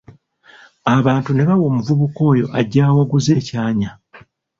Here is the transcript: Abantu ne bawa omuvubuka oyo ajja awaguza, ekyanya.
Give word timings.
Abantu 0.95 1.29
ne 1.33 1.43
bawa 1.49 1.65
omuvubuka 1.69 2.21
oyo 2.31 2.45
ajja 2.59 2.81
awaguza, 2.89 3.31
ekyanya. 3.41 3.91